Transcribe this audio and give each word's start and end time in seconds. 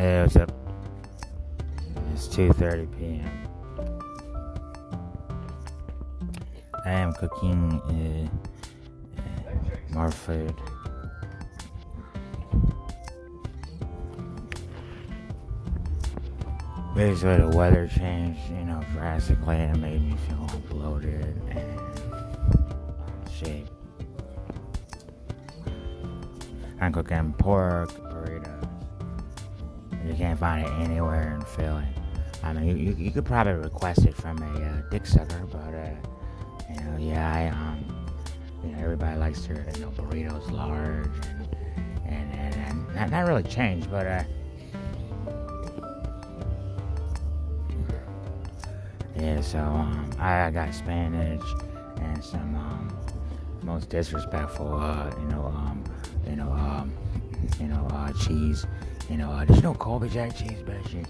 Hey, 0.00 0.22
what's 0.22 0.34
up? 0.36 0.50
It's 2.14 2.26
2:30 2.28 2.88
p.m. 2.98 3.48
I 6.86 6.90
am 6.90 7.12
cooking 7.12 8.30
uh, 9.18 9.20
uh, 9.20 9.92
more 9.92 10.10
food. 10.10 10.54
Basically, 16.94 17.36
the 17.36 17.54
weather 17.54 17.86
changed, 17.86 18.40
you 18.48 18.64
know, 18.64 18.82
drastically, 18.94 19.56
and 19.56 19.76
it 19.76 19.80
made 19.80 20.00
me 20.00 20.16
feel 20.26 20.46
bloated 20.70 21.42
and 21.50 21.78
shit. 23.30 23.68
I'm 26.80 26.90
cooking 26.90 27.34
pork. 27.34 28.09
You 30.06 30.14
can't 30.14 30.38
find 30.38 30.66
it 30.66 30.72
anywhere 30.80 31.34
in 31.34 31.42
Philly. 31.42 31.84
I 32.42 32.52
mean, 32.52 32.66
you, 32.66 32.74
you, 32.76 32.96
you 32.96 33.10
could 33.10 33.24
probably 33.24 33.52
request 33.54 34.06
it 34.06 34.14
from 34.14 34.38
a 34.38 34.64
uh, 34.64 34.82
dick 34.90 35.06
sucker, 35.06 35.46
but 35.50 35.74
uh, 35.74 35.90
you 36.72 36.80
know, 36.84 36.96
yeah, 36.98 37.32
I 37.32 37.48
um, 37.48 37.84
you 38.64 38.72
know, 38.72 38.82
everybody 38.82 39.18
likes 39.18 39.46
their 39.46 39.66
you 39.74 39.82
know 39.82 39.90
burritos 39.90 40.50
large 40.50 41.10
and 42.06 42.32
and 42.32 42.54
and, 42.54 42.54
and 42.54 42.94
not, 42.94 43.10
not 43.10 43.26
really 43.26 43.42
changed, 43.42 43.90
but 43.90 44.06
uh, 44.06 44.24
yeah. 49.16 49.40
So 49.42 49.58
um, 49.58 50.10
I, 50.18 50.46
I 50.46 50.50
got 50.50 50.74
spinach 50.74 51.42
and 52.00 52.24
some 52.24 52.54
um, 52.54 52.98
most 53.62 53.90
disrespectful, 53.90 54.72
uh, 54.74 55.10
you 55.20 55.28
know, 55.28 55.46
um, 55.46 55.84
you 56.26 56.36
know, 56.36 56.50
um, 56.52 56.92
you 57.60 57.68
know, 57.68 57.86
uh, 57.92 58.12
cheese. 58.14 58.66
You 59.10 59.16
know, 59.16 59.32
uh, 59.32 59.44
there's 59.44 59.62
no 59.62 59.74
Colby 59.74 60.08
Jack 60.08 60.36
cheese, 60.36 60.62
she, 60.88 61.02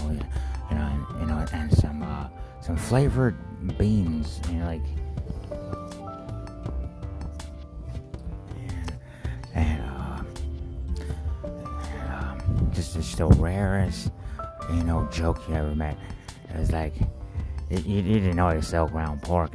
oh 0.00 0.12
yeah, 0.12 0.22
you 0.70 0.76
know, 0.76 0.82
and, 0.82 1.20
you 1.20 1.26
know, 1.26 1.46
and 1.54 1.72
some 1.72 2.02
uh, 2.02 2.28
some 2.60 2.76
flavored 2.76 3.34
beans, 3.78 4.42
you 4.50 4.58
know, 4.58 4.66
like. 4.66 4.82
And, 8.54 8.92
and, 9.54 9.82
uh, 9.82 10.22
and 11.44 12.12
um, 12.12 12.70
just, 12.74 12.94
just 12.94 13.16
the 13.16 13.26
rarest, 13.26 14.12
you 14.68 14.84
know, 14.84 15.08
joke 15.10 15.40
you 15.48 15.54
ever 15.54 15.74
met. 15.74 15.96
It 16.50 16.58
was 16.58 16.72
like, 16.72 16.94
you, 17.70 17.78
you 17.78 18.02
didn't 18.02 18.36
know 18.36 18.52
to 18.52 18.60
sell 18.60 18.86
ground 18.86 19.22
pork, 19.22 19.53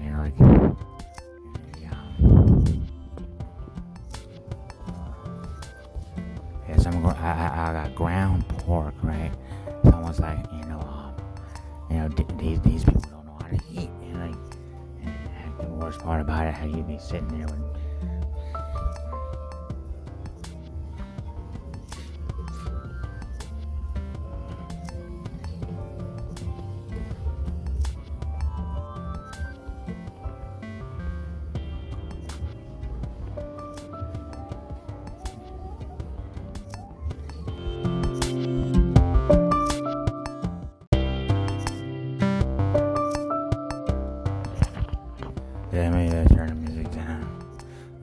you 16.69 16.83
be 16.83 16.97
sitting 16.97 17.27
there 17.29 17.47
with. 17.47 17.88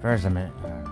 First, 0.07 0.25
a 0.27 0.31
minute. 0.31 0.53
Uh, 0.65 0.85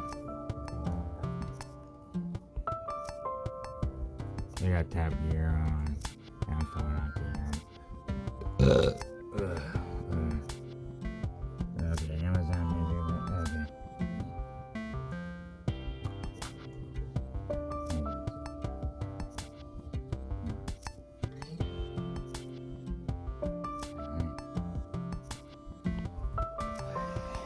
we 4.61 4.71
got 4.71 4.91
tap 4.91 5.13
gear 5.31 5.51
on. 5.51 5.97
Yeah, 6.49 6.59
I'm 6.59 6.67
throwing 6.67 6.97
out 6.99 7.15
there. 7.15 8.73
Ugh, 8.73 8.91
ugh. 9.39 9.63
Okay, 11.93 12.17
Amazon 12.25 12.65
Music. 12.75 12.99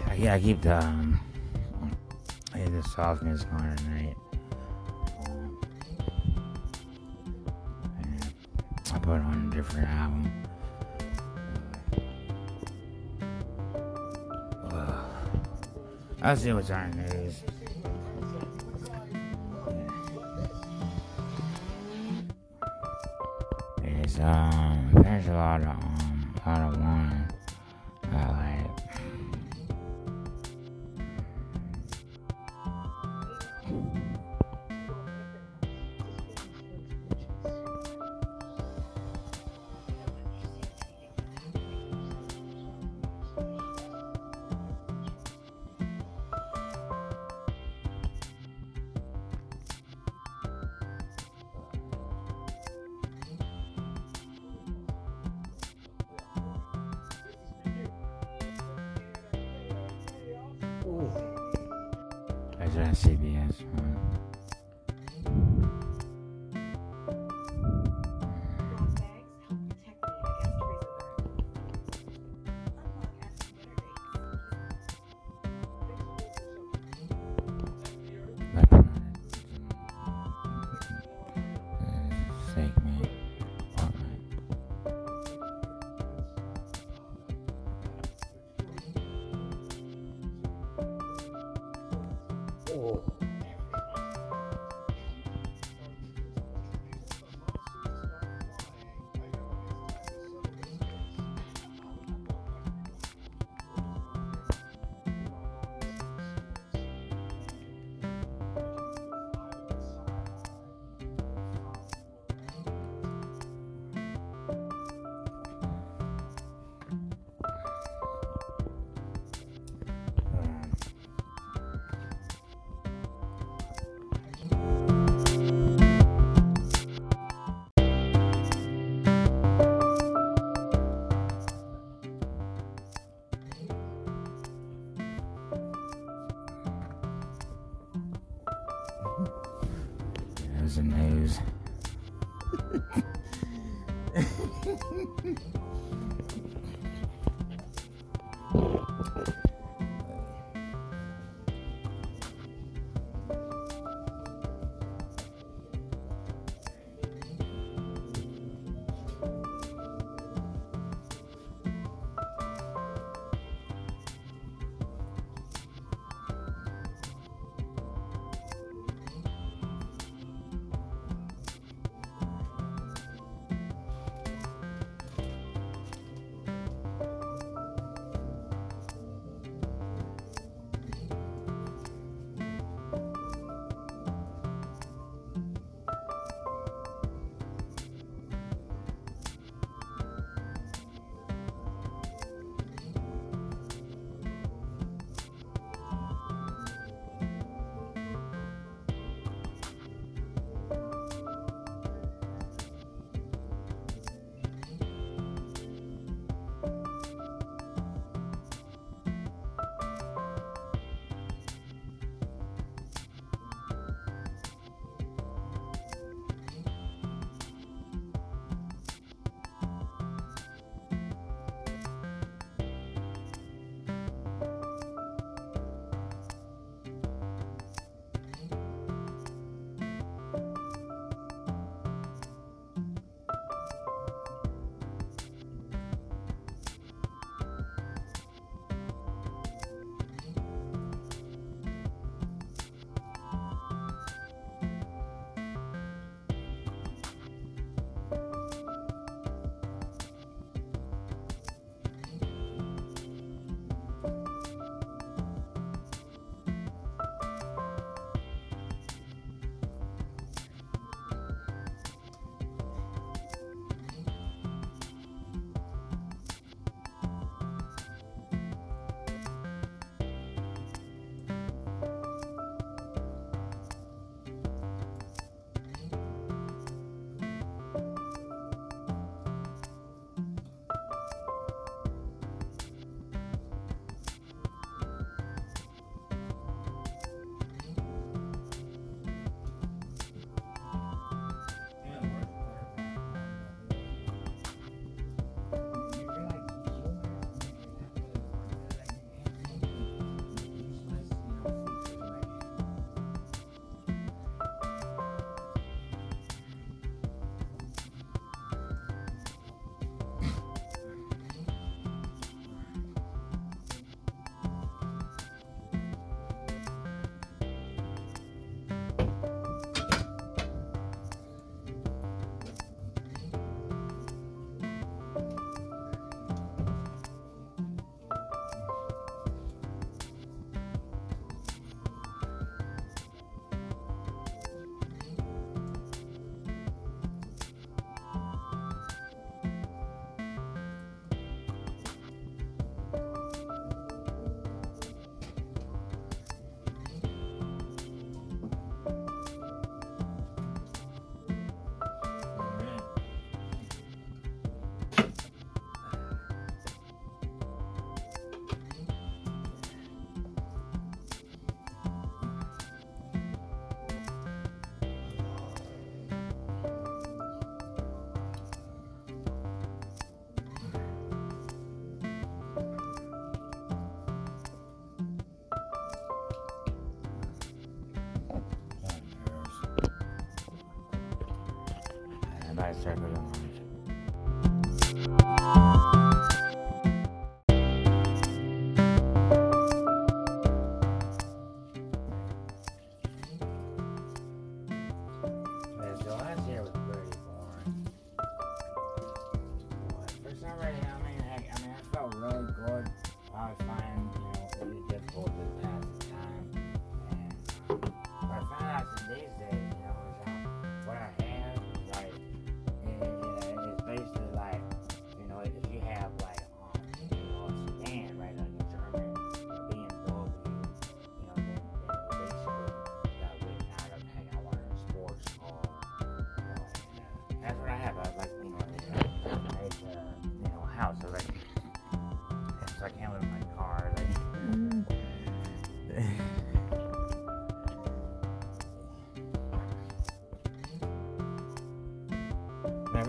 Okay. 0.06 0.16
Yeah, 0.16 0.32
I 0.34 0.40
keep 0.40 0.62
the 0.62 0.74
uh, 0.74 0.97
I 2.98 3.12
on 3.52 3.64
at 3.66 3.82
night. 3.84 4.16
Um, 5.26 5.60
I 8.92 8.98
put 8.98 9.20
on 9.20 9.50
a 9.52 9.56
different 9.56 9.88
album. 9.88 10.38
I'll 16.20 16.36
see 16.36 16.52
what's 16.52 16.70
on 16.70 16.90
news. 16.90 17.42
It's 23.84 24.18
um, 24.18 24.90
there's 24.94 25.28
a 25.28 25.32
lot 25.32 25.60
of 25.60 25.68
um, 25.68 26.34
a 26.44 26.48
lot 26.48 26.74
of 26.74 26.80
I 62.88 63.37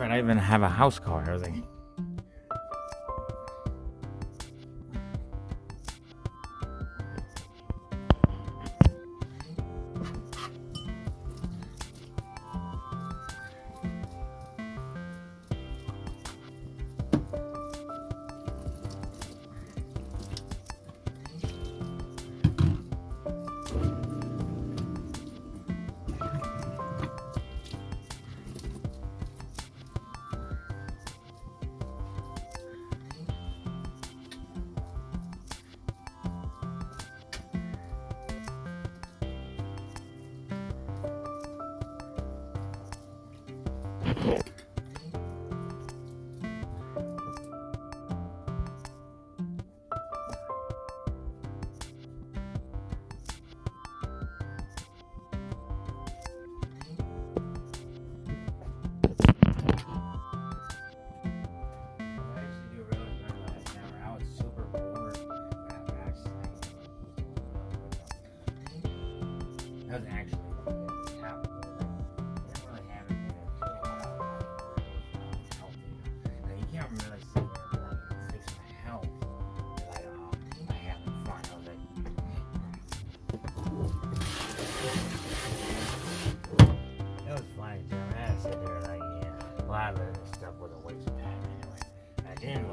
I 0.01 0.18
even 0.20 0.38
have 0.38 0.62
a 0.62 0.70
house. 0.70 1.00
I 1.06 1.34
used 1.34 1.46
to 1.46 1.78
That 69.90 70.02
was 70.02 70.10
actually 70.12 70.32
tough. 70.32 70.38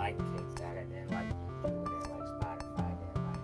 Like 0.07 0.19
didn't 0.19 1.11
like 1.11 1.27
YouTube. 1.27 1.85
Didn't 1.85 2.11
like 2.15 2.29
Spotify. 2.39 2.91
Didn't 3.03 3.27
like 3.27 3.43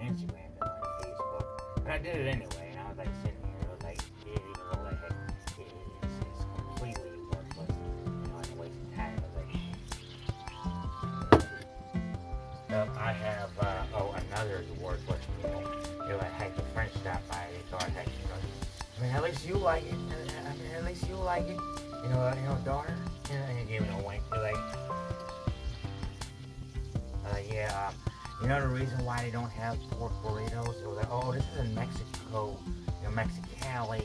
you 0.00 0.04
know, 0.04 0.08
Instagram. 0.08 0.48
Didn't 0.56 0.72
like 0.72 0.84
Facebook. 1.04 1.44
But 1.84 1.90
I 1.92 1.98
did 1.98 2.16
it 2.16 2.26
anyway, 2.28 2.66
and 2.70 2.80
I 2.80 2.88
was 2.88 2.96
like 2.96 3.12
sitting 3.20 3.44
here. 3.44 3.60
I 3.60 3.70
was 3.74 3.82
like, 3.84 4.00
yeah, 4.24 4.32
even 4.32 4.64
though 4.72 4.84
like 4.84 5.00
heck, 5.02 5.12
it, 5.58 5.68
it's, 6.02 6.16
it's 6.24 6.42
completely 6.56 7.12
worthless. 7.28 7.72
You 8.08 8.28
know, 8.32 8.40
waste 8.56 8.80
of 8.80 8.96
time. 8.96 9.16
I 9.18 9.20
was 9.20 9.36
like, 9.36 9.52
um, 12.72 12.88
I 12.96 13.12
have 13.12 13.50
uh, 13.60 13.84
oh 13.94 14.16
another 14.16 14.64
worthless 14.80 15.20
meal. 15.42 15.60
You 16.04 16.08
know, 16.08 16.16
like 16.16 16.32
heck, 16.32 16.56
the 16.56 16.62
French 16.72 16.92
stopped 16.94 17.28
by. 17.28 17.44
They 17.52 17.60
thought 17.70 17.82
heck, 17.82 18.06
you 18.06 18.12
know, 18.32 18.40
I 18.96 19.02
mean, 19.02 19.12
at 19.12 19.22
least 19.22 19.46
you 19.46 19.56
like 19.56 19.84
it. 19.84 19.92
I 19.92 20.56
mean, 20.56 20.72
at 20.74 20.84
least 20.86 21.06
you 21.06 21.16
like 21.16 21.44
it. 21.48 21.60
You 22.02 22.08
know, 22.08 22.32
you 22.34 22.48
know, 22.48 22.56
daughter. 22.64 22.96
You 23.28 23.36
know, 23.36 23.44
and 23.44 23.58
he 23.58 23.64
gave 23.66 23.82
me 23.82 23.88
a 23.92 24.02
wink. 24.06 24.22
They're 24.30 24.40
like. 24.40 25.07
Uh, 27.38 27.42
yeah, 27.52 27.88
um, 27.88 27.94
you 28.42 28.48
know 28.48 28.60
the 28.60 28.68
reason 28.68 29.04
why 29.04 29.22
they 29.22 29.30
don't 29.30 29.50
have 29.50 29.78
pork 29.90 30.12
burritos? 30.24 30.96
Like, 30.96 31.06
oh, 31.10 31.32
this 31.32 31.44
is 31.54 31.66
in 31.66 31.74
Mexico, 31.74 32.58
you 33.00 33.08
know, 33.08 33.14
Mexicali, 33.14 34.02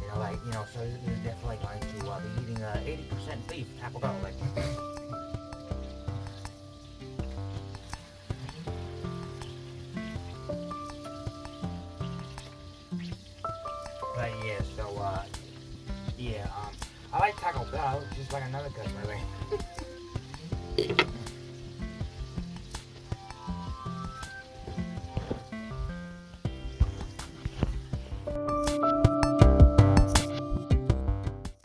you 0.00 0.08
know, 0.08 0.18
like, 0.18 0.38
you 0.46 0.52
know, 0.52 0.64
so 0.72 0.78
they're 0.78 1.16
definitely 1.16 1.58
going 1.62 1.80
to 1.80 2.10
uh, 2.10 2.20
be 2.20 2.42
eating 2.42 2.62
uh, 2.62 2.80
80% 2.84 3.48
beef, 3.48 3.66
Taco 3.80 3.98
Bell, 3.98 4.16
like. 4.22 4.34
But 14.16 14.30
yeah, 14.46 14.60
so, 14.76 14.96
uh, 14.96 15.24
yeah, 16.16 16.44
um, 16.44 16.72
I 17.12 17.18
like 17.18 17.36
Taco 17.36 17.70
Bell, 17.70 18.02
just 18.16 18.32
like 18.32 18.44
another 18.44 18.70
customer, 18.70 19.16
like. 20.78 21.06